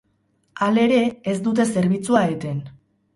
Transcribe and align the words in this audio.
Halere, 0.67 0.97
ez 1.33 1.35
dute 1.49 1.65
zerbitzua 1.75 2.23
eten. 2.37 2.65